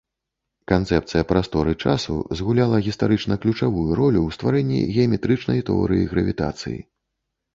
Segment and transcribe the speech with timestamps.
[0.71, 6.79] Канцэпцыя прасторы-часу згуляла гістарычна ключавую ролю ў стварэнні геаметрычнай тэорыі гравітацыі.